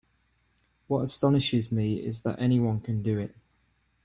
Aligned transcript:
What 0.87 1.03
astonishes 1.03 1.71
me 1.71 2.03
is 2.03 2.21
that 2.21 2.41
anyone 2.41 2.79
can 2.79 3.03
do 3.03 3.19
it. 3.19 3.35